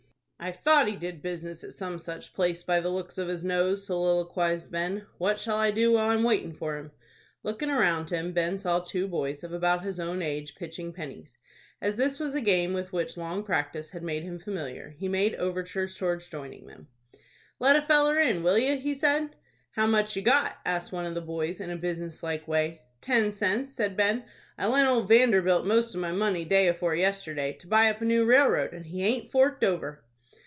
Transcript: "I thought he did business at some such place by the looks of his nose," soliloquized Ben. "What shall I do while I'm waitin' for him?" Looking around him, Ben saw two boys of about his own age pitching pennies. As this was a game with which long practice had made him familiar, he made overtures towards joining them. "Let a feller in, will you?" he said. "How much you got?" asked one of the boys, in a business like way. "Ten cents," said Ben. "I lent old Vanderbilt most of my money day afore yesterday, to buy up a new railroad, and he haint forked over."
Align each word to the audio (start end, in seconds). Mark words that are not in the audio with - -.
"I 0.43 0.51
thought 0.51 0.87
he 0.87 0.95
did 0.95 1.21
business 1.21 1.63
at 1.63 1.73
some 1.75 1.99
such 1.99 2.33
place 2.33 2.63
by 2.63 2.79
the 2.79 2.89
looks 2.89 3.19
of 3.19 3.27
his 3.27 3.43
nose," 3.43 3.85
soliloquized 3.85 4.71
Ben. 4.71 5.05
"What 5.19 5.39
shall 5.39 5.57
I 5.57 5.69
do 5.69 5.91
while 5.91 6.09
I'm 6.09 6.23
waitin' 6.23 6.55
for 6.55 6.77
him?" 6.77 6.89
Looking 7.43 7.69
around 7.69 8.09
him, 8.09 8.33
Ben 8.33 8.57
saw 8.57 8.79
two 8.79 9.07
boys 9.07 9.43
of 9.43 9.53
about 9.53 9.83
his 9.83 9.99
own 9.99 10.23
age 10.23 10.55
pitching 10.55 10.93
pennies. 10.93 11.37
As 11.79 11.95
this 11.95 12.19
was 12.19 12.33
a 12.33 12.41
game 12.41 12.73
with 12.73 12.91
which 12.91 13.17
long 13.17 13.43
practice 13.43 13.91
had 13.91 14.01
made 14.01 14.23
him 14.23 14.39
familiar, 14.39 14.95
he 14.97 15.07
made 15.07 15.35
overtures 15.35 15.95
towards 15.95 16.27
joining 16.27 16.65
them. 16.65 16.87
"Let 17.59 17.75
a 17.75 17.81
feller 17.83 18.17
in, 18.17 18.41
will 18.41 18.57
you?" 18.57 18.77
he 18.77 18.95
said. 18.95 19.35
"How 19.69 19.85
much 19.85 20.15
you 20.15 20.23
got?" 20.23 20.55
asked 20.65 20.91
one 20.91 21.05
of 21.05 21.13
the 21.13 21.21
boys, 21.21 21.61
in 21.61 21.69
a 21.69 21.75
business 21.77 22.23
like 22.23 22.47
way. 22.47 22.81
"Ten 22.99 23.31
cents," 23.31 23.75
said 23.75 23.95
Ben. 23.95 24.25
"I 24.57 24.65
lent 24.65 24.89
old 24.89 25.07
Vanderbilt 25.07 25.67
most 25.67 25.93
of 25.93 26.01
my 26.01 26.11
money 26.11 26.45
day 26.45 26.67
afore 26.67 26.95
yesterday, 26.95 27.53
to 27.59 27.67
buy 27.67 27.91
up 27.91 28.01
a 28.01 28.05
new 28.05 28.25
railroad, 28.25 28.73
and 28.73 28.87
he 28.87 29.01
haint 29.01 29.29
forked 29.29 29.63
over." 29.63 30.03